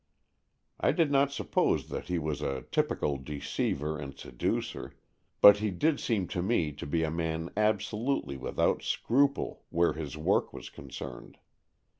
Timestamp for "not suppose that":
1.11-2.07